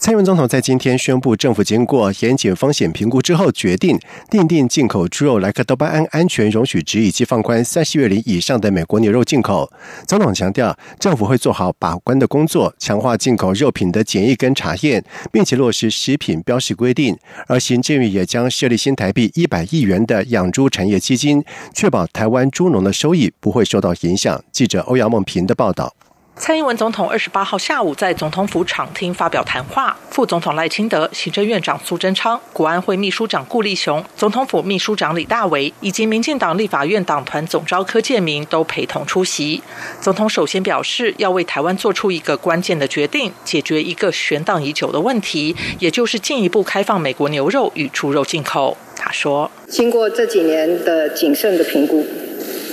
[0.00, 4.00] 蔡英文总统在今天宣布，政府经过严谨风险评估之后，决定
[4.30, 9.70] 订定进口猪肉莱克多巴胺安全容许值，以及放宽三十月龄以上的美国牛肉进口。
[10.06, 17.14] 总统强调，政府会做好把关的工作，强化进口肉品的检疫跟查验，并且落实食品标识规定。
[17.46, 24.42] 而行政院也将设立新台币一百亿元的养猪产业基金，确保台湾猪农的收益不会受到影响。
[24.50, 25.94] 记者欧阳梦平的报道。
[26.40, 39.62] 蔡英文总统二十八号下午在总统府场厅发表谈话，副总统赖清德、行政院长苏贞昌、国安会秘书长顾立雄、总统府秘书长李大为以及民进党立法院党团总召柯建明都陪同出席。
[40.00, 48.78] 总统首先表示，要为台湾做出一个关键的决定，解决一个悬荡已久的问题，也就是进一步开放美国牛肉与猪肉进口。
[48.96, 52.06] 他说：“经过这几年的谨慎的评估，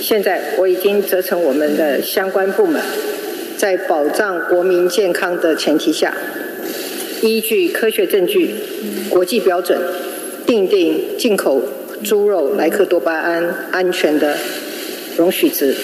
[0.00, 2.82] 现在我已经责成我们的相关部门。”
[3.58, 6.16] 在保障国民健康的前提下，
[7.22, 8.54] 依据科学证据、
[9.10, 9.76] 国际标准，
[10.46, 11.60] 定定进口
[12.04, 14.38] 猪肉莱克多巴胺安全的
[15.16, 15.74] 容许值，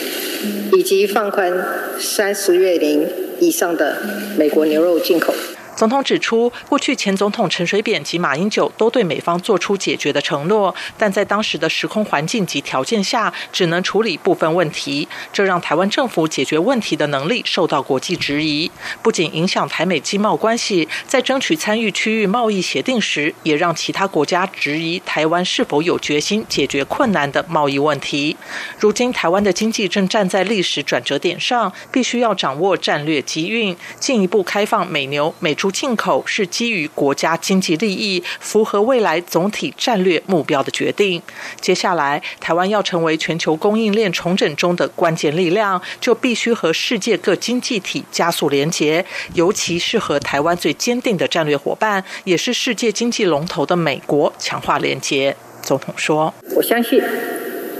[0.72, 1.52] 以及放宽
[1.98, 3.08] 三十月龄
[3.40, 3.96] 以上的
[4.38, 5.34] 美国牛肉进口。
[5.76, 18.70] 总统指出，过去前总统陈水扁及马英九都对美方做出解决的承诺，但在当时的时空环境及条件下，只能处理部分问题，这让台湾政府解决问题的能力受到国际质疑。
[19.02, 28.36] 不仅影响台美经贸关系，在争取参与区域贸易协定时，也让其他国家质疑台湾是否有决心解决困难的贸易问题。
[28.78, 35.64] 如今，台湾的经济正站在历史转折点上，必须要掌握战略机运，进一步开放美牛美猪。
[35.74, 41.20] 进口是基于国家经济利益、符合未来总体战略目标的决定。
[41.60, 49.04] 接下来，台湾要成为全球供应链重整中的关键力量，就必须和世界各经济体加速连结，
[49.34, 55.34] 尤其是和台湾最坚定的战略伙伴，也是世界经济龙头的美国强化连结。
[55.60, 57.02] 总统说：“我相信，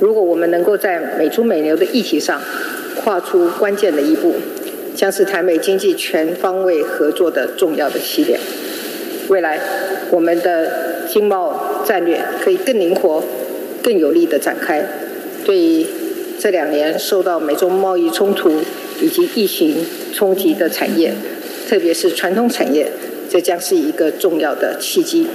[0.00, 2.40] 如果我们能够在美猪美牛的议题上
[3.02, 4.34] 跨出关键的一步。”
[4.94, 8.38] 将是台美经济全方位合作的重要的起点。
[9.28, 9.58] 未来，
[10.10, 13.22] 我们的经贸战略可以更灵活、
[13.82, 14.84] 更有力的展开。
[15.44, 15.86] 对于
[16.38, 18.50] 这两年受到美中贸易冲突
[19.00, 21.12] 以及疫情冲击的产业，
[21.68, 22.86] 特别是传统产业，
[23.30, 25.26] 这将是一个重要的契机。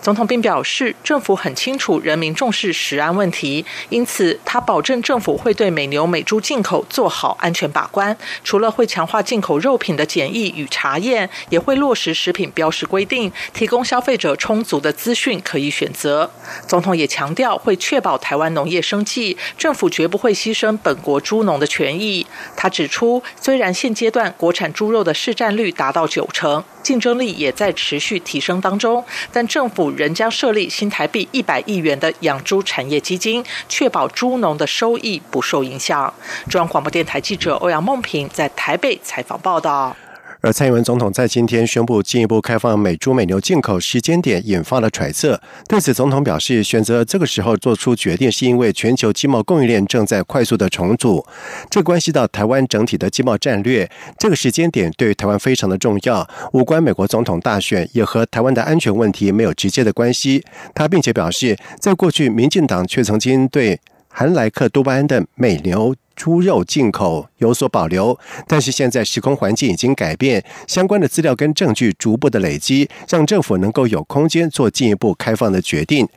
[0.00, 8.16] 总统并表示，政府很清楚人民重视食安问题，因此他保证政府会对美牛美猪进口做好安全把关。
[8.44, 16.30] 除了会强化进口肉品的检疫与查验，也会落实食品标识规定，提供消费者充足的资讯可以选择。
[16.68, 22.24] 总统也强调，会确保台湾农业生计，政府绝不会牺牲本国猪农的权益。
[22.56, 26.62] 他指出，虽然现阶段国产猪肉的市占率达到九成。
[26.82, 36.12] 竞争力也在持续提升当中，但政府仍将设立新台币一百亿元的养猪产业基金，确保猪农的收益不受影响。
[36.48, 39.96] 中央广播电台记者欧阳梦平在台北采访报道。
[40.46, 45.40] 而蔡英文总统在今天宣布进一步开放美猪美牛进口时间点，引发了揣测。
[45.66, 51.26] 对此，总统表示，选择这个时候做出决定，是因为全球经贸供应链正在快速的重组，
[51.68, 53.90] 这关系到台湾整体的经贸战略。
[54.20, 60.44] 这个时间点对台湾非常的重要，无关美国总统大选，也和台湾的安全问题没有直接的关系。
[60.72, 65.96] 他并且表示，在过去，民进党却曾经对含莱克多巴胺的美牛。
[66.16, 68.18] 猪肉进口有所保留，
[68.48, 76.08] 但是现在时空环境已经改变，相关的资料跟证据逐步的累积，让政府能够有空间做进一步开放的决定。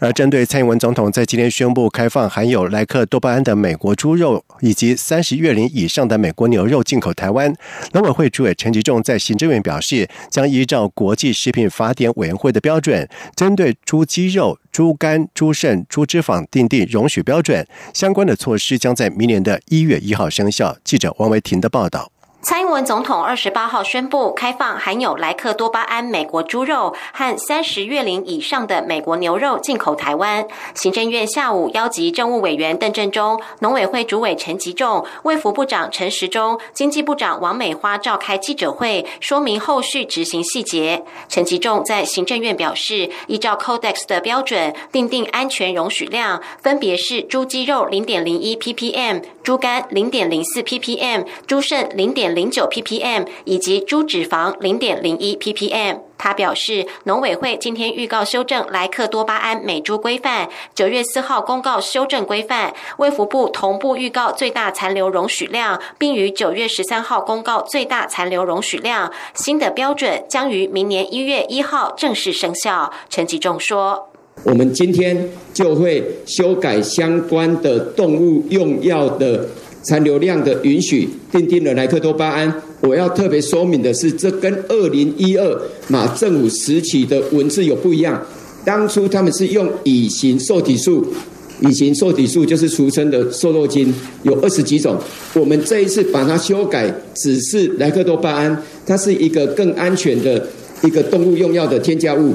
[0.00, 7.54] 而针对蔡英文总统在今天宣布开放含有莱克多巴胺的美国猪肉以及三十月龄以上的美国牛肉进口台湾，
[7.92, 20.76] 农委会主委陈吉仲在行政院表示，将依照国际食品法典委员会的标准，针对猪肌肉、猪肝、猪肾、猪脂肪订定容许标准，相关的措施将在明年的一月一号生效。
[20.84, 22.13] 记者王维婷的报道。
[22.44, 30.46] 蔡英文总统二十八号宣布开放含有莱克多巴胺美国猪肉和三十月龄以上的美国牛肉进口台湾。
[30.74, 41.02] 行政院下午邀集政务委员邓振中、农委会主委陈吉仲、卫福部长陈时中、经济部长王美花召开记者会，说明后续执行细节。
[41.30, 52.33] 陈吉仲在行政院表示，依照 Codex 的标准，定定安全容许量，分别是猪肌肉零点零一 ppm、猪肝零点零四 ppm、猪肾零点。
[52.34, 56.00] 零九 ppm 以及猪脂肪零点零一 ppm。
[56.16, 62.72] 他表示，农委会今天预告修正莱克多巴胺美猪规范，九月四号公告修正规范。
[62.96, 69.12] 卫福部同步预告最大残留容许量，并于九月十三号公告最大残留容许量。
[69.34, 72.90] 新的标准将于明年一月一号正式生效。
[73.10, 74.08] 陈吉仲说
[74.44, 79.46] ：“我们今天就会修改相关的动物用药的。”
[79.84, 82.52] 残留量的允许，定定了莱克多巴胺。
[82.80, 88.20] 我要特别说明的是，这跟二零一二马政府时期的文字有不一样。
[88.64, 91.06] 当初他们是用乙型受体素，
[91.60, 93.92] 乙型受体素就是俗称的瘦肉精，
[94.22, 94.98] 有二十几种。
[95.34, 100.48] 我们这一次把它修改，只是莱克多巴胺，它是一个更安全的
[100.82, 102.34] 一个动物用药的添加物。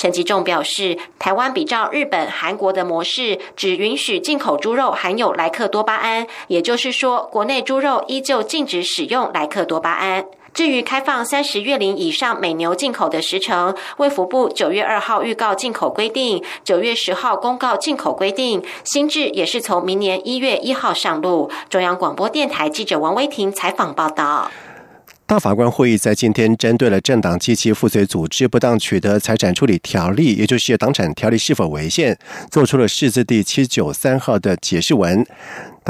[0.00, 10.24] 陈吉仲表示，台湾比照日本、韩国的模式，只允许进口猪肉含有莱克多巴胺，也就是说，国内猪肉依旧禁止使用莱克多巴胺。
[10.54, 21.50] 至于开放三十月龄以上美牛进口的时程，卫福部九月二号预告进口规定，九月十号公告进口规定，新制也是从明年一月一号上路。
[21.68, 24.50] 中央广播电台记者王威婷采访报道。
[25.30, 32.18] 大法官会议在今天针对了政党及其附随组织不当取得财产处理条例，也就是党产条例是否违宪，
[32.50, 35.24] 做出了释字第七九三号的解释文。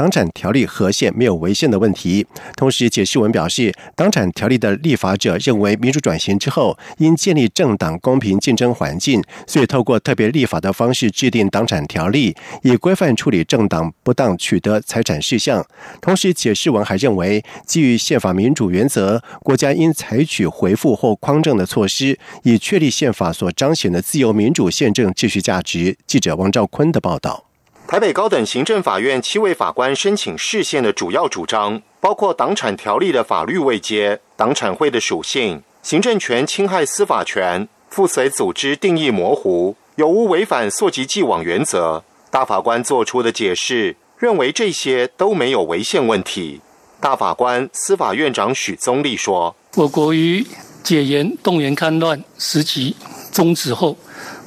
[0.01, 2.25] 党产条例合宪没有违宪的问题。
[2.57, 15.63] 同时，解释文表示，党产条例的立法者认为，民主转型之后应建立政党公平竞争环境，所以透过特别立法的方式制定党产条例，以规范处理政党不当取得财产事项。
[16.01, 25.95] 同时，解释文还认为，基于宪法民主原则，国家应采取回复或匡正的措施，以确立宪法所彰显的自由民主宪政秩序价值。
[26.07, 27.50] 记者王兆坤的报道。
[27.91, 42.01] 台北高等行政法院七位法官申请释宪的主要主张，包括党产条例的法律未接、党产会的属性、行政权侵害司法权、附随组织定义模糊、有无违反溯及既往原则。
[42.29, 46.61] 大法官作出的解释认为这些都没有违宪问题。
[47.01, 50.47] 大法官司法院长许宗立说：“我国于
[50.81, 52.95] 解严、动员戡乱时期
[53.33, 53.97] 终止后，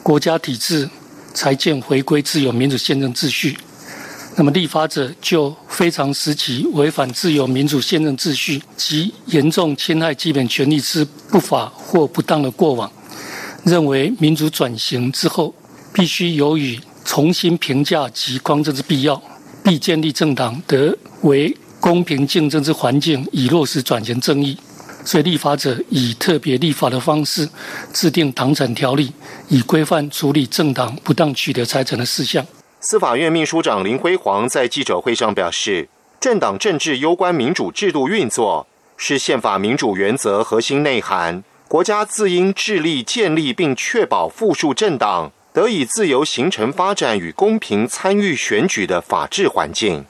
[0.02, 0.88] 国家体制。”
[1.34, 3.58] 才见回归自由民主宪政秩序。
[4.36, 12.90] 那么立法者就非常时期违反自由民主宪政秩序及严重侵害基本权利之不法或不当的过往，
[13.64, 15.54] 认为民主转型之后
[15.92, 19.22] 必须由于重新评价及匡正之必要，
[19.62, 24.58] 必建立政党得为公平竞争之环境，以落实转型正义。
[25.04, 27.46] 所以，立法者以特别立法的方式
[27.92, 29.12] 制定党产条例，
[29.48, 32.44] 以规范处理政党不当取得财产的事项。
[32.80, 38.66] 司法院秘书长林辉煌在记者会上表示，政党政治攸关民主制度运作，
[38.96, 41.44] 是宪法民主原则核心内涵。
[41.68, 50.06] 国家自应致力建立并确保复数政党得以自由形成发展与公平参与选举的法治环境。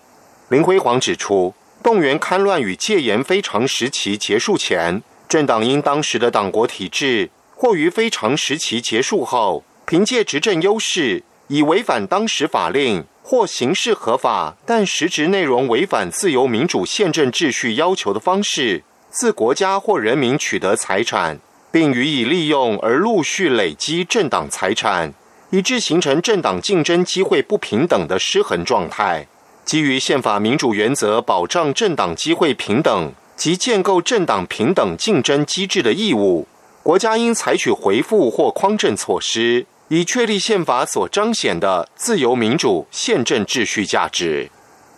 [0.51, 1.55] 林辉煌指出。
[1.85, 21.39] 动员戡乱与戒严非常时期结束前，政党因当时的党国体制，或于非常时期结束后，凭借执政优势，以违反当时法令或形式合法但实质内容违反自由民主宪政秩序要求的方式，自国家或人民取得财产，
[21.71, 25.13] 并予以利用而陆续累积政党财产，
[25.51, 29.29] 以致形成政党竞争机会不平等的失衡状态。
[29.65, 36.47] 基于宪法民主原则，保障政党机会平等及建构政党平等竞争机制的义务，
[36.83, 44.51] 国家应采取回复或匡正措施，以确立宪法所彰显的自由民主宪政秩序价值。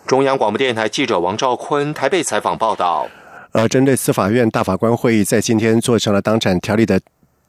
[0.05, 3.07] 中央广播电台记者王兆坤台北采访报道。
[3.53, 6.99] 而针对司法院大法官会议在今天做成了当产条例的。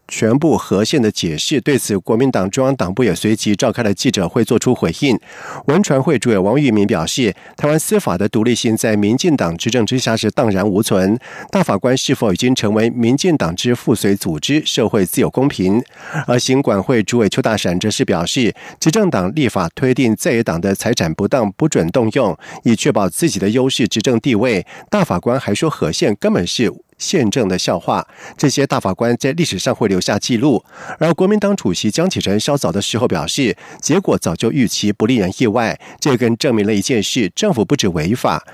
[0.08, 1.60] 全部核线的解释。
[1.60, 5.18] 对此，国民党中央党部也随即召开了记者会，作出回应。
[5.66, 11.18] 文传会主委王玉明表示，台湾司法的独立性在民进党执政之下是荡然无存。
[11.50, 14.64] 大法官是否已经成为民进党之附随组织？
[14.64, 15.82] 社会自有公平。
[16.26, 24.66] 而行管会主委邱大闪则是表示，执政党立法推定在野党的财产不当不准动用，以确保自己的优势执政地位。
[24.90, 26.72] 大法官还说，核线根本是。
[26.98, 30.62] 宪政的笑话，这些大法官在历史上会留下记录。
[30.98, 35.78] 而国民党主席江启臣稍早的时候表示，结果早就预期，不令人意外。
[36.00, 38.44] 这更证明了一件事：政府不止违法，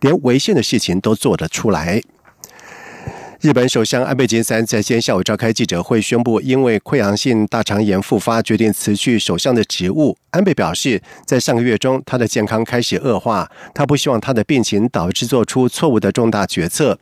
[0.00, 2.02] 连违宪的事情都做得出来。
[3.42, 10.16] 日本首相安倍晋三在今天下午召开记者会，宣布因为溃疡性大肠炎复发，决定辞去首相的职务。
[10.30, 16.96] 安倍表示，在上个月中，他的健康开始恶化，他不希望他的病情导致做出错误的重大决策。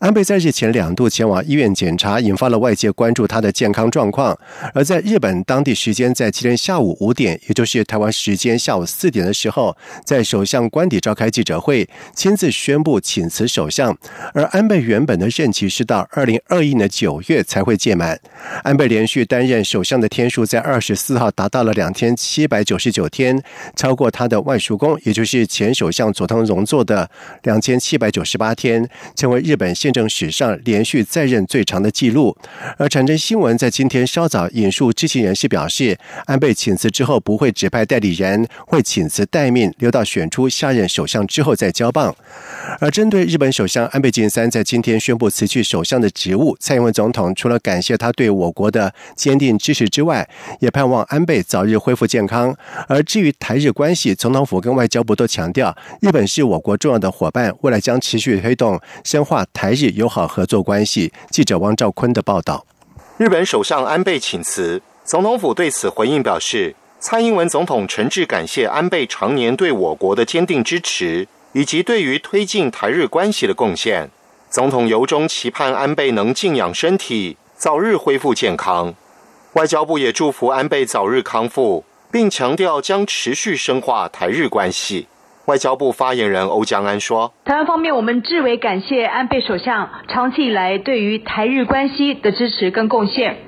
[0.00, 4.36] 安倍在日前两度前往医院检查，引发了外界关注他的健康状况。
[4.72, 13.94] 而在日本当地时间在今天下午五点，也就是台湾时间下午四点的时候，在首相官邸召开记者会，亲自宣布请辞首相。
[14.32, 15.81] 而安倍原本的任期是。
[15.82, 18.16] 直到二零二一年九月才会届满。
[18.62, 23.42] 安倍连续担任首相的天数在二十四号达到了两千七百九十九天，
[23.74, 27.10] 超过他的外叔公，也就是前首相佐藤荣作的
[27.42, 32.36] 两千七百九十八天，成为日本宪政史上连续在任最长的记录。
[32.76, 42.14] 而产生新闻在今天稍早引述知情人士表示，安倍请辞之后不会指派代理人，会请辞待命，留到选出下任首相之后再交棒。
[42.78, 45.60] 而针对日本首相安倍晋三在今天宣布辞去。
[45.72, 50.28] 首相的职务，蔡英文总统除了感谢他对我国的坚定支持之外，
[50.60, 52.54] 也盼望安倍早日恢复健康。
[52.86, 61.10] 而至于台日关系，总统府跟外交部都强调，日本是我国重要的伙伴，未来将持续推动深化台日友好合作关系。
[61.30, 62.66] 记者王兆坤的报道。
[63.16, 74.10] 日本首相安倍请辞，总统府对此回应表示，蔡英文总统诚挚感谢安倍常年对我国的坚定支持，以及对于推进台日关系的贡献。
[74.52, 78.92] 总统由衷期盼安倍能静养身体，早日恢复健康。
[79.54, 85.08] 外交部也祝福安倍早日康复，并强调将持续深化台日关系。
[85.46, 93.38] 外交部发言人欧江安说：“台湾方面，我们至为感谢安倍首相长期以来对于台日关系的支持跟贡献。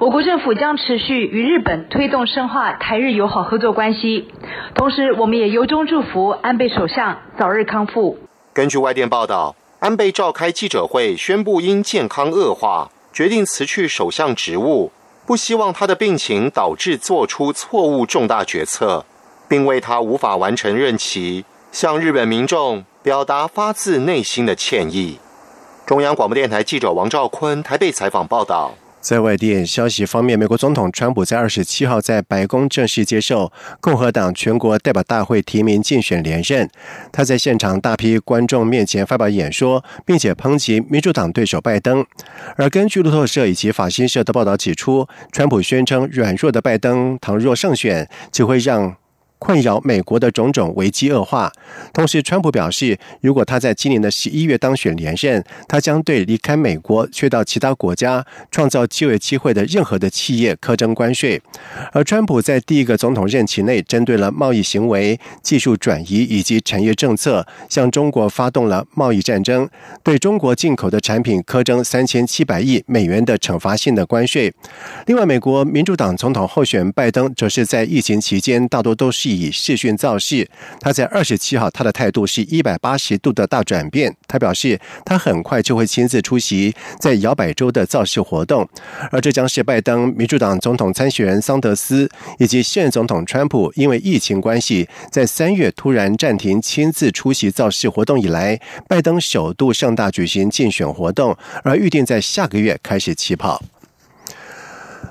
[0.00, 4.26] 我国政府将持续与日本推动深化台日友好合作关系，
[4.74, 8.18] 同时我们也由衷祝福安倍首相早日康复。”
[8.52, 9.54] 根据外电报道。
[9.80, 14.90] 安倍召开记者会，宣布因健康恶化，决定辞去首相职务，
[15.24, 19.04] 不希望他的病情导致做出错误重大决策，
[19.48, 25.20] 并为他无法完成任期，向日本民众表达发自内心的歉意。
[25.86, 28.74] 中央广播电台记者王兆坤台北采访报道。
[29.00, 33.50] 在外电消息方面，美国总统川普在二十七号在白宫正式接受
[33.80, 36.68] 共和党全国代表大会提名竞选连任。
[37.12, 42.04] 他在现场大批观众面前发表演说，并且抨击民主党对手拜登。
[42.56, 48.96] 而根据路透社以及法新社的报道指出，川普宣称软弱的拜登倘若胜选，只会让。
[49.38, 51.52] 困扰美国的种种危机恶化。
[51.92, 61.40] 同时，川普表示，如果他在今年的十一月当选连任，他将对离开美国去到其他国家创造就业机会的任何的企业苛征关税。
[61.92, 69.68] 而川普在第一个总统任期内，针对了贸易行为、技术转移以及产业政策，向中国发动了贸易战争，
[70.02, 74.52] 对中国进口的产品苛征三千七百亿美元的惩罚性的关税。
[75.06, 79.27] 另外，美国民主党总统候选拜登则是在疫情期间大多都是。
[79.36, 80.48] 以视讯造势，
[80.80, 84.14] 他在二十七号，他的态度是一百八十度的大转变。
[84.26, 88.68] 他表示，他很快就会亲自出席在摇摆州的造势活动，
[89.10, 92.08] 而这将是拜登、民主党总统参选人桑德斯
[92.38, 103.62] 以及现总统川普因为疫情关系，在三月突然暂停亲自出席造势活动以来，拜登首度盛大举行竞选活动，而预定在下个月开始起跑。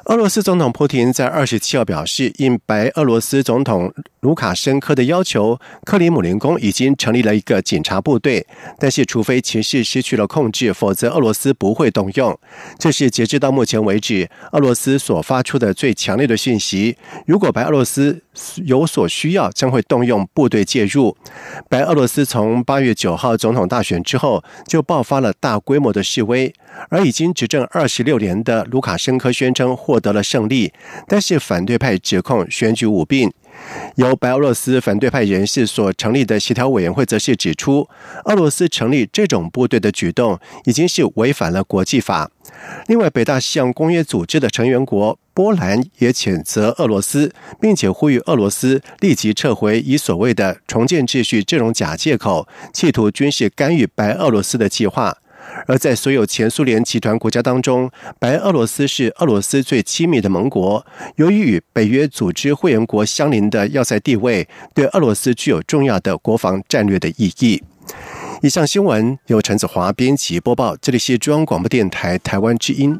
[0.07, 3.93] 俄罗斯总统普京在二十七号表示，应白俄罗斯总统
[4.27, 8.45] 卢卡申科的要求，克里姆林宫已经成立了一个警察部队。
[8.77, 12.37] 但是，除非情势失去了控制，否则俄罗斯不会动用。
[12.77, 16.97] 这是截至到目前为止，俄罗斯所发出的最强烈的讯息。
[17.25, 18.21] 如果白俄罗斯
[18.65, 21.15] 有所需要，将会动用部队介入。
[21.69, 26.53] 白俄罗斯从八月九号总统大选之后，就爆发了大规模的示威。
[26.89, 30.73] 而已经执政二十六年的卢卡申科宣称获得了胜利，
[31.07, 33.31] 但是反对派指控选举舞弊。
[33.95, 37.87] 由白俄罗斯反对派人士所成立的协调委员会则是指出，
[38.25, 42.29] 俄罗斯成立这种部队的举动已经是违反了国际法。
[42.87, 55.17] 另外，北大西洋公约组织的成员国波兰也谴责俄罗斯，并且呼吁俄罗斯立即撤回以所谓的重建秩序这种假借口，企图军事干预白俄罗斯的计划。
[55.65, 60.85] 而在所有前苏联集团国家当中，白俄罗斯是俄罗斯最亲密的盟国。
[61.15, 67.63] 由于与北约组织会员国相邻的要塞地位，对俄罗斯具有重要的国防战略的意义。
[68.41, 72.99] 以上新闻由陈子华编辑播报，这里是中央广播电台台湾之音。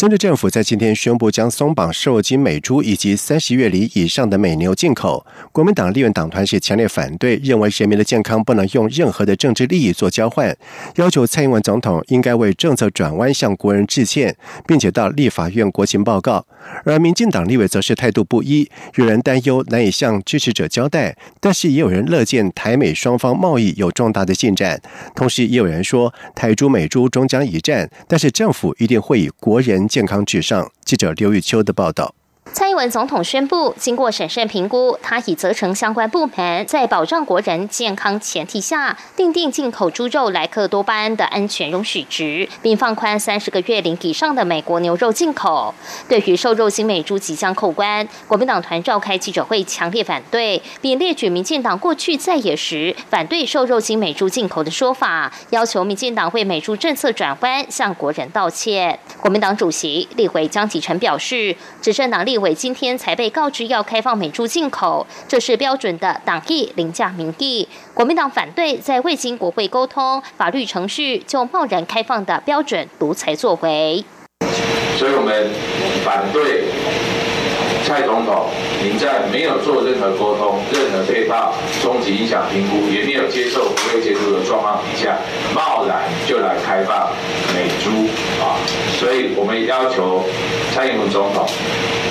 [0.00, 5.26] 中国政府在今天宣布将松绑瘦肉精美猪以及三十月里以上的美牛进口。
[5.52, 10.56] 国民党立院党团是强烈反对，认为人民的健康不能用任何的政治利益做交换，
[10.96, 14.34] 要求蔡英文总统应该为政策转弯向国人致歉，
[14.66, 16.46] 并且到立法院国情报告。
[16.84, 24.80] 而民进党立委则是态度不一，有人担忧难以向支持者交代，但是也有人乐见台美双方贸易有重大的进展。
[25.14, 29.89] 同时，也有人说台猪美猪终将一战，但是政府一定会以国人。
[29.90, 30.70] 健康至上。
[30.84, 32.14] 记者刘玉秋的报道。
[32.70, 45.74] 蔡英文总统宣布，经过审慎评估，他已责成相关部门在保障国人健康前提下，订定进口猪肉莱克多巴胺的安全容许值，并放宽三十个月龄以上的美国牛肉进口。
[46.08, 58.96] 对于瘦肉精美猪即将扣关，国民党团召开记者会，强烈反对，并列举民进党过去在野时反对瘦肉精美猪进口的说法，要求民进党为美猪政策转弯向国人道歉。
[59.20, 67.68] 国民党主席立委江启臣表示，执政党立委今天才被告知要开放美猪进口，这是标准的党意凌驾民意。
[67.92, 74.04] 国民党反对在未经国会沟通、法律程序就贸然开放的标准独裁作为。
[74.96, 75.50] 所以我们
[76.04, 76.66] 反对
[77.84, 78.46] 蔡总统，
[78.82, 85.18] 您在没有做任何沟通、任何配套、终极影响评估，也没有接受不会接受的状况底下，
[85.54, 87.10] 贸然就来开放
[87.54, 88.08] 美猪
[88.42, 88.56] 啊！
[88.98, 90.24] 所以我们要求
[90.74, 91.46] 蔡英文总统。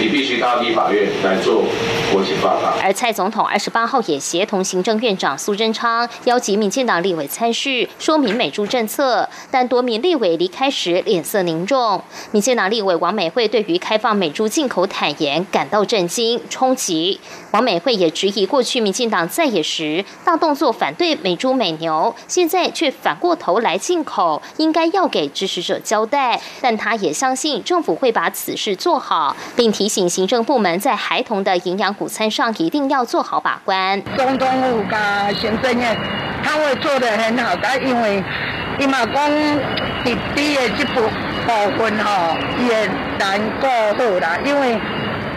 [0.02, 1.66] 你必须到立法院来做
[2.10, 2.72] 国情报告。
[2.82, 9.28] 而蔡总统二十八号也协同行政院长苏贞昌邀集民进党立委参叙，说明美猪政策。
[9.52, 12.02] 但多名立委离开时脸色凝重。
[12.32, 17.20] 民进党立委王美惠对于开放美猪进口坦言感到震惊、冲击。
[17.52, 26.40] 王美惠也质疑过去民进党在野时大动作反对美猪美牛，现在却反过头来进口，应该要给支持者交代。
[26.62, 29.90] 但他也相信政府会把此事做好，并提。
[29.90, 34.00] 醒行政部门在孩童的营养午餐上一定要做好把关。
[34.16, 35.98] 总统府跟行政院
[36.44, 38.24] 他会做的很好，但因为
[38.80, 39.32] 伊嘛讲
[40.04, 42.38] 弟弟的这部部分吼
[42.70, 43.68] 也难过
[43.98, 44.80] 好啦，因为。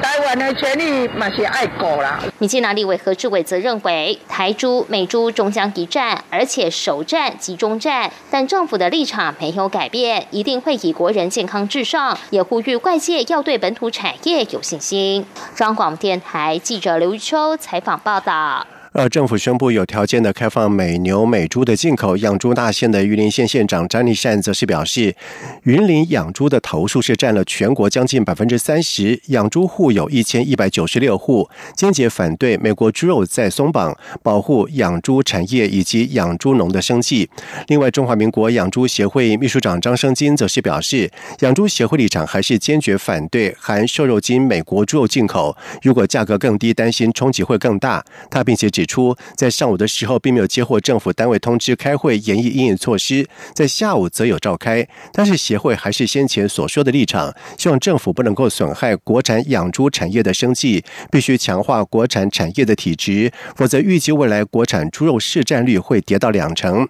[0.02, 2.20] 台湾的权利嘛是爱国啦。
[2.38, 8.10] 民进党立委何志伟则认为，台珠、美珠终将一战，而且首战即终战。
[8.28, 15.24] 但政府的立场没有改变，一定会以国人健康至上，也呼吁外界要对本土产业有信心。
[15.54, 18.66] 中广电台记者刘秋采访报道。
[18.92, 25.16] 而政府宣布有条件的开放美牛美猪的进口，养猪大县的榆林县县长张立善则是表示，
[25.62, 37.30] 云林养猪的头数是占了全国将近百分之三十，养猪户有一千一百九十六户，坚决反对美国猪肉再松绑，保护养猪产业以及养猪农的生计。
[37.68, 48.04] 另外，中华民国养猪协会秘书长张生金则是表示，养猪协会立场还是坚决反对含瘦肉精美国猪肉进口，如果价格更低，担心冲击会更大。
[48.30, 48.81] 他并且指。
[48.82, 66.88] 指出，在上午的时候并没有接获政府单位通知开会研议应应措施，在下午则有召开，但是协会还是先前所说的立场，希望政府不能够损害国产养猪产业的生计，必须强化国产产业的体质，否则预计未来国产猪肉市占率会跌到两成。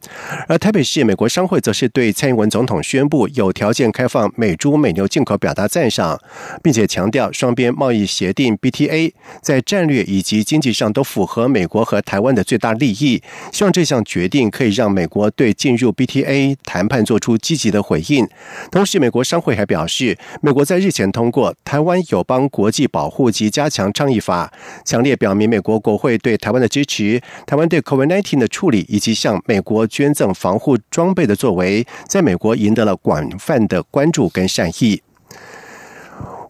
[0.49, 6.19] 而台北市美国商会则是对蔡英文总统宣布有条件开放美猪美牛进口表达赞赏，
[6.63, 18.27] 并且强调双边贸易协定 BTA 在战略以及经济上都符合美国和台湾的最大利益，希望这项决定可以让美国对进入 BTA 谈判做出积极的回应。
[18.71, 24.53] 同时，美国商会还表示，美国在日前通过《台湾友邦国际保护及加强倡议法》，
[24.89, 35.03] 强烈表明美国国会对台湾的支持，台湾对 COVID-19 的处理以及向美国捐赠防护装备的作为，在美国赢得了广泛的关注跟善意。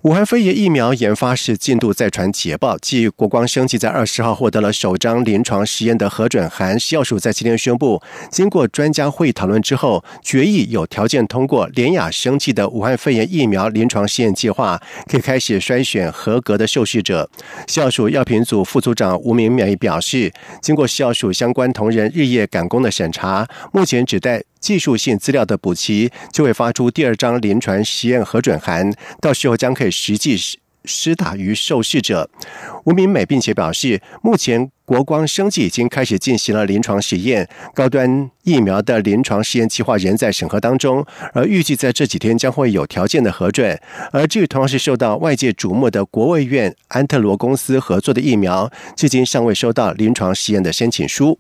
[0.03, 17.31] 武汉肺炎疫苗研发是进度再传捷报，继国光生技在二十号获得了首张临床实验的核准函，食药署在今天宣布，经过专家会议讨论之后，决议有条件通过联雅生技的武汉肺炎疫苗临床试验计划，可以开始筛选合格的受试者。
[17.69, 24.43] 食药署药品组副组长吴明美表示，经过食药署相关同仁日夜赶工的审查，目前只待。
[24.63, 32.29] 技术性资料的补齐，就会发出第二张临床实验核准函，到时候将可以实际施施打于受试者。
[32.85, 43.79] 吴明美并且表示，目前国光生技已经开始进行了临床实验，高端疫苗的临床实验计划仍在审核当中，而预计在这几天将会有条件的核准。
[44.11, 51.39] 而至于同样是受到外界瞩目的国卫院安特罗公司合作的疫苗，至今尚未收到临床实验的申请书。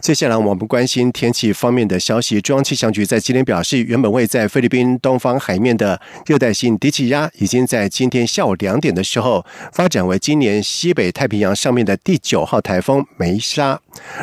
[0.00, 2.40] 接下来，我们关心天气方面的消息。
[2.40, 13.78] 中央气象局在今天表示，原本位在菲律宾东方海面的热带性低气压，已经在今天下午两点的时候发展为今年西北太平洋上面的第九号台风梅沙，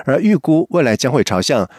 [0.06, 1.70] 而预估未来将会朝向。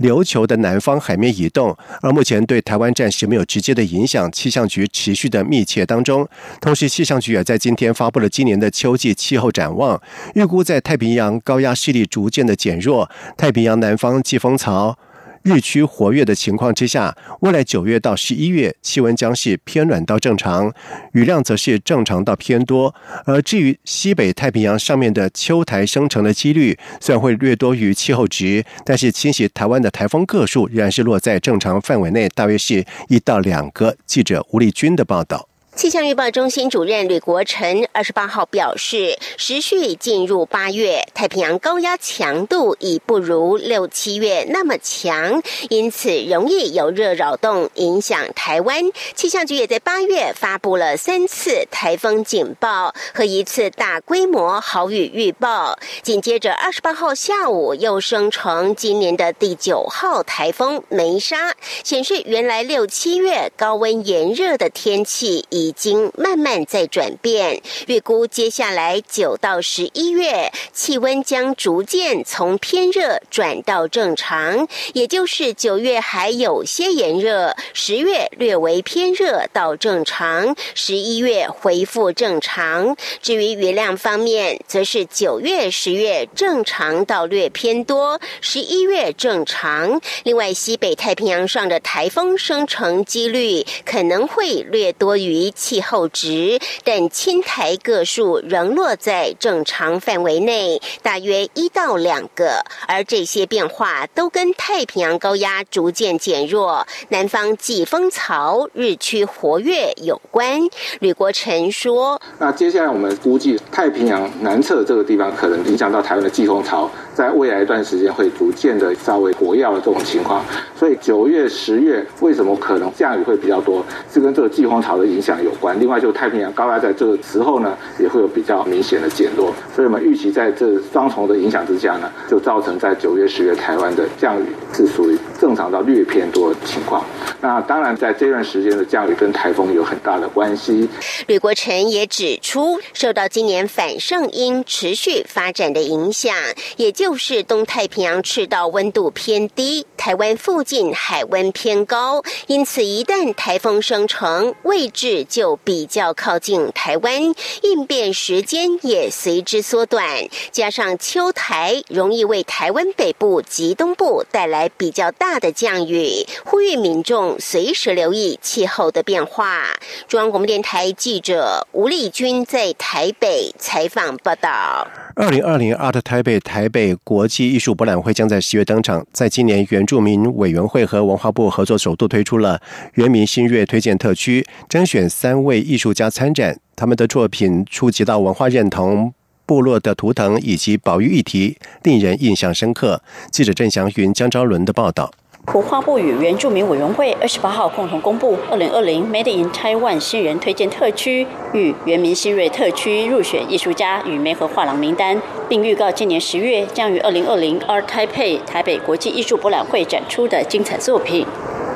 [0.00, 4.30] 琉球的南方海面移动，而目前对台湾暂时没有直接的影响。
[4.32, 6.26] 气象局持续的密切当中，
[6.60, 10.00] 同时气象局也在今天发布了今年的秋季气候展望，
[10.34, 14.98] 预估在太平洋高压势力逐渐的减弱，太平洋南方季风槽。
[15.42, 20.72] 日趋活跃的情况之下，未来九月到十一月气温将是偏暖到正常，
[21.12, 22.94] 雨量则是正常到偏多。
[23.24, 33.96] 而至于西北太平洋上面的秋台生成的几率，虽然会略多于气候值，但是侵袭台湾的台风个数仍然是落在正常范围内，大约是一到两个。
[34.06, 35.49] 记者吴立军的报道。
[35.76, 48.82] 气象预报中心主任吕国成二十八号表示，时序进入八月，太平洋高压强度已不如六七月那么强，因此容易有热扰动影响台湾。
[49.14, 55.78] 气象局也在八月发布了三次台风警报和一次大规模豪雨预报。
[56.02, 61.54] 紧接着二十八号下午又生成今年的第九号台风梅沙，
[61.84, 65.59] 显示原来六七月高温炎热的天气已。
[65.60, 82.96] 已经慢慢在转变，预估接下来九到十一月气温将逐渐从偏热转到正常，也就是九月还有些炎热，十月略为偏热到正常，十一月恢复正常。
[83.20, 90.00] 至于雨量方面，则是九月、十月正常到略偏多，十一月正常。
[90.24, 95.49] 另外，西北太平洋上的台风生成几率可能会略多于。
[95.50, 102.64] 气候值，但青苔个数仍落在正常范围内，大约一到两个。
[102.86, 110.60] 而这些变化都跟太平洋高压逐渐减弱、南方季风槽日趋活跃有关。
[111.00, 120.42] 吕国成说：“那接下来我们估计，太平洋南侧这个地方可能影响到台湾的季风槽。”在未来一段时间会逐渐的稍微活跃的这种情况，
[120.74, 125.78] 所以九月、十月为什么可能降雨会比较多，是跟这个季风潮的影响有关。
[125.78, 129.52] 另外，就太平洋高压在这个时候呢，也会有比较明显的减弱。
[129.76, 137.04] 所以我们预期在这双重的影响之下呢，就造成在九月、十月台湾的降雨是属于正常到略偏多的情况。
[137.40, 140.88] 那当然，在这段时间的降雨跟台风有很大的关系。
[141.26, 146.32] 吕国成也指出，受到今年反圣婴持续发展的影响，
[146.76, 146.92] 也。
[147.00, 160.04] 就是东太平洋赤道温度偏低，台湾附近海温偏高，因此一旦台风生成，位置就比较靠近台湾，应变时间也随之缩短。
[160.50, 169.62] 加上秋台容易为台湾北部及东部带来比较大大的降雨，呼吁民众随时留意气候的变化。
[170.08, 174.88] 中央广播电台记者吴丽君在台北采访报道。
[175.14, 179.06] 二零二零 Art 台北台北国际艺术博览会将在十月登场。
[179.12, 182.60] 在今年，原住民委员会和文化部合作，首度推出了
[182.94, 186.58] 原民新月推荐特区，甄选三位艺术家参展。
[186.74, 189.14] 他们的作品触及到文化认同、
[189.46, 193.00] 部落的图腾以及保育议题，令人印象深刻。
[193.30, 195.12] 记者郑祥云、江昭伦的报道。
[195.52, 211.26] 文化部与原住民委员会二十八号共同公布二零二零 Made in Taiwan 新人推荐特区与原名新锐特区入选艺术家与梅河画廊名单，并预告今年十月将于二零二零 Art Taipei 台北国际艺术博览会展出的精彩作品。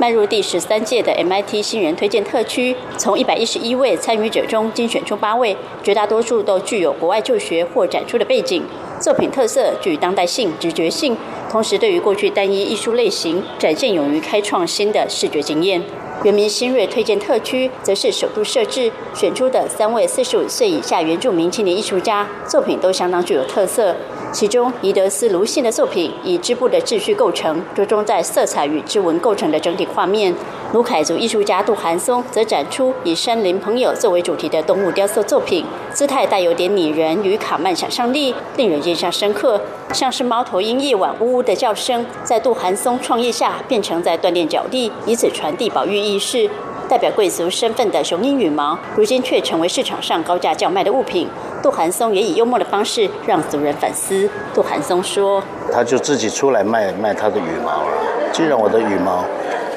[0.01, 8.65] 迈入第十三届的 MIT 新人推荐特区，从一百一十一位参与者中精选出八位，绝大多数都具有国外就学或展出的背景，
[9.01, 11.17] 作品特色具当代性、直觉性，
[11.49, 15.83] 同时对于过去单一艺术类型展现勇于开创新的视觉经验。
[16.25, 23.95] 原民新锐推荐特区则是首度设置，选出的三位四十五岁以下原住民青年艺术家作品都相当具有特色。
[24.35, 30.35] 其中，宜德斯卢信的作品以织布的秩序构成，着重在色彩与织纹构成的整体画面。
[30.73, 39.61] 卢凯族艺术家杜寒松则展出以山林朋友作为主题的动物雕塑作品，姿态带有点拟人与卡曼想象力，令人印象深刻。
[39.93, 46.51] 像是猫头鹰夜晚呜呜的叫声，在杜寒松创意下变成在锻炼脚力，以此传递保育意识。
[46.89, 51.29] 代表贵族身份的雄鹰羽毛，如今却成为市场上高价叫卖的物品。
[51.63, 54.29] 杜寒松也以幽默的方式让族人反思。
[54.53, 55.43] 杜寒松说
[55.73, 57.89] ：“他就自己出来卖卖他的羽毛了。
[58.33, 59.25] 既然我的羽毛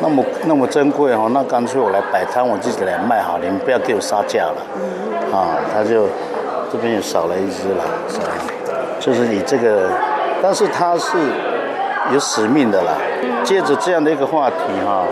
[0.01, 4.61] 那么那么珍贵哦，那干脆我来摆摊，我自己来卖好，你们不要给我杀价了。
[5.31, 6.07] 啊，他就
[6.71, 7.83] 这边也少了一只了，
[8.99, 9.89] 就是你这个，
[10.43, 11.17] 但是他是
[12.13, 12.91] 有使命的啦。
[13.45, 15.05] 借着这样的一个话题哈，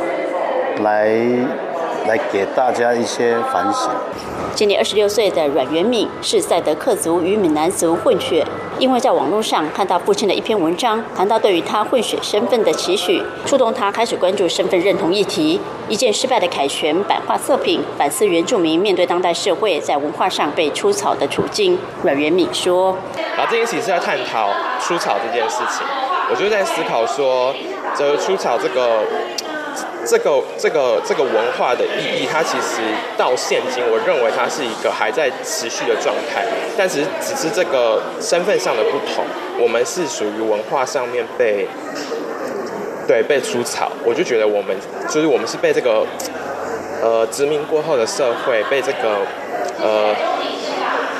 [0.83, 1.15] 来。”
[2.07, 3.89] 来给大家一些反省。
[4.53, 8.45] 今年二十六岁的阮元敏是赛德克族与闽南族混血，
[8.79, 15.59] 因为在网络上看到父亲的一篇文章，谈到对于他混血身份的期许，触动他开始关注身份认同议题。
[15.89, 21.77] 一件失败的凯旋版画作品，反思原住民面对当代社会在文化上被出草的处境。
[22.01, 22.95] 阮元敏说
[23.37, 25.85] ：“然后这件事情是在探讨出草这件事情，
[26.31, 27.53] 我就在思考说，
[27.97, 28.99] 这出草这个。”
[30.05, 32.81] 这个这个这个文化的意义，它其实
[33.17, 36.45] 到现今，我认为它是一个还在持续的状态。
[36.77, 39.25] 但是只是这个身份上的不同，
[39.59, 41.67] 我们是属于文化上面被
[43.07, 43.91] 对被出草。
[44.03, 44.75] 我就觉得我们
[45.09, 46.05] 就是我们是被这个
[47.01, 49.19] 呃殖民过后的社会被这个
[49.81, 50.15] 呃。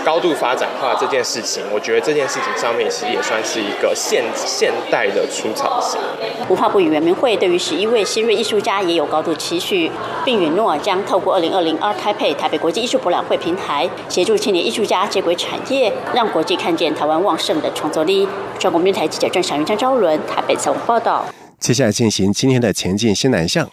[0.05, 5.99] 高度发展化这件事情，我觉得这件事情上面其实也算是一个现现代的出草型。
[6.47, 9.91] 文化部与圆明会对于十一位新锐艺术家也有高度期许，
[10.23, 18.27] 并允诺将透过二零二零 Art Taipei 台北国际艺术博览会平台，协助青年艺术家接轨产业，让国际看见台湾旺盛的创作力。
[18.59, 21.25] 中国电台记者郑祥云、张昭伦台北采访报道。
[21.59, 23.67] 接下来进行今天的前进新南向。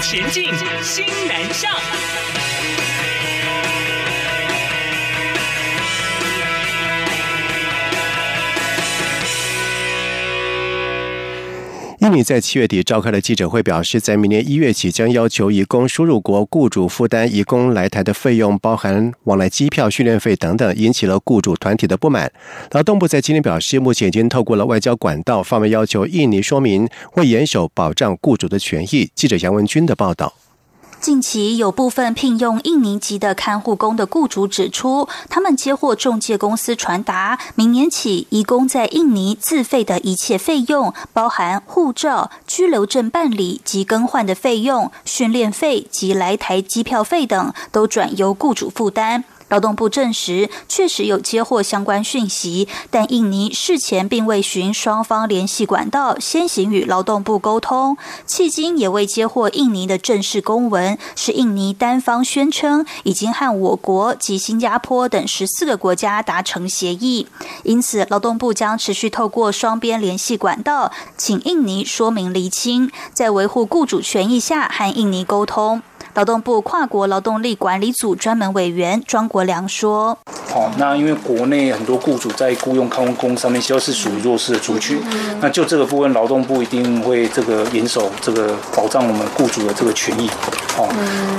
[0.00, 0.44] 前进
[0.82, 1.70] 新南向。
[12.00, 22.32] 印尼在七月底召开了记者会，表示在明年一月起将要求移工输入国雇主负担移工来台的费用，包含往来机票、训练费等等，引起了雇主团体的不满。
[22.70, 29.10] 劳动部在今天表示，目前已经透过了外交管道，方面要求印尼说明会严守保障雇主的权益。
[29.14, 30.32] 记者杨文军的报道。
[31.00, 49.24] 近期有部分聘用印尼籍的看护工的雇主指出，他们接获中介公司传达，明年起，移工在印尼自费的一切费用，包含护照、居留证办理及更换的费用、训练费及来台机票费等，都转由雇主负担。
[49.50, 57.98] 劳动部证实，确实有接获相关讯息，但印尼事前并未寻双方联系管道，先行与劳动部沟通。
[58.26, 67.26] 迄今也未接获印尼的正式公文，是印尼单方宣称已经和我国及新加坡等十四个国家达成协议。
[67.64, 75.82] 因此，劳动部将持续透过双边联系管道，请印尼说明厘清，在维护雇主权益下和印尼沟通。
[76.14, 80.18] 劳动部跨国劳动力管理组专门委员庄国良说
[80.52, 85.00] ：“哦，那因为国内很多雇主在雇佣看护工上面，都是属于弱势的族群。
[85.40, 90.28] 那就这个部分，劳动部一定会这个严守这个保障我们雇主的这个权益。
[90.76, 90.88] 哦，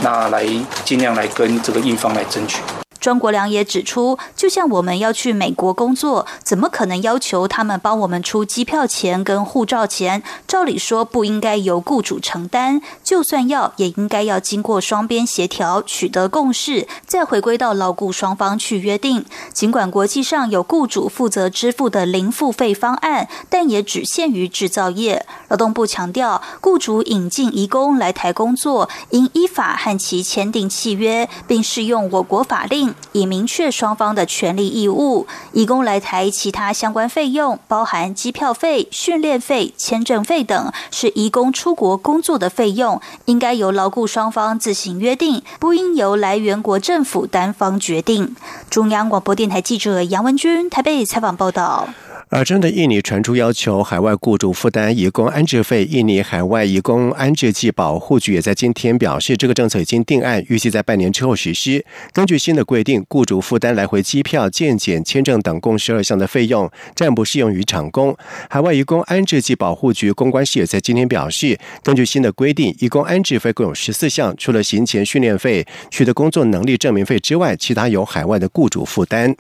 [0.02, 0.48] 那来
[0.86, 2.62] 尽量来跟这个印方来争取。”
[3.02, 10.22] 庄国良也指出，就像我们要去美国工作，怎么可能要求他们帮我们出机票钱跟护照钱？
[10.48, 19.26] 照理说不应该由雇主承担，就算要，也应该要经过双边协调，取得共识，再回归到劳雇双方去约定。
[19.52, 25.26] 尽管国际上有雇主负责支付的零付费方案，但也只限于制造业。
[25.48, 35.28] 劳动部强调，雇主引进移工来台工作，应依法和其签订契约，并适用我国法令，以明确双方的权利义务。
[35.54, 48.36] 移工来台其他相关费用，包含机票费、训练费、签证费等，是移工出国工作的费用，应该由劳雇双方自行约定，不应由来源国政府单方决定。
[48.70, 51.90] 中央广播电台记者杨文君台北采访报道。
[52.34, 61.86] 而针对印尼传出要求海外雇主负担移工安置费，印尼海外移工安置及保护局也在今天表示，这个政策已经定案，预计在半年之后实施。
[62.14, 68.16] 根据新的规定，雇主负担来回机票、健检、签证等共十二项的费用，暂不适用于厂工。
[68.50, 79.36] 海外移工安置及保护局公关室也在今天表示，根据新的规定，移工安置费共有十四项，除了行前训练费、取得工作能力证明费之外，其他由海外的雇主负担。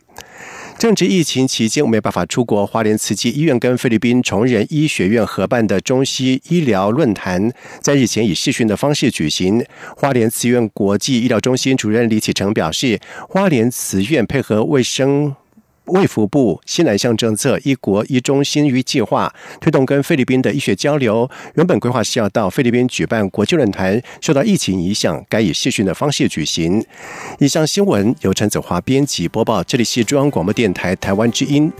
[0.82, 2.66] 正值疫情期间，没办法出国。
[2.66, 9.64] 花莲慈济医院跟菲律宾崇仁医学院合办的中西医疗论坛，在日前以视讯的方式举行。
[9.96, 15.36] 花莲慈院国际医疗中心主任李启成表示，花莲慈院配合卫生。
[15.86, 21.30] 卫福部西南向政策“一国一中心”于计划推动跟菲律宾的医学交流。
[21.56, 26.86] 原本规划是要到菲律宾举办国际论坛，受到疫情影响，改以视讯的方式举行。
[27.40, 31.72] 以上新闻由陈子华编辑播报，这里是中央广播电台台湾之音。